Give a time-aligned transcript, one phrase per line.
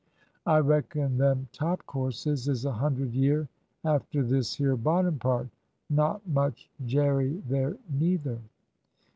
[0.47, 3.47] "I reckon them top courses is a hundred year
[3.85, 5.47] after this here bottom part.
[5.91, 8.39] Not much jerry there neither."